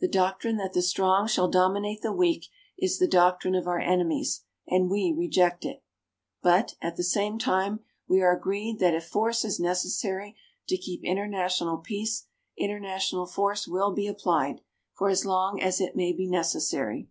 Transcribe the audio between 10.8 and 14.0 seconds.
international peace, international force will